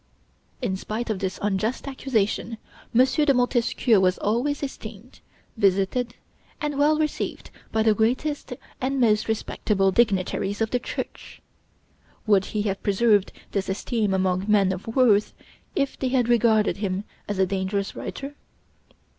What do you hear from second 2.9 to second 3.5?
M. de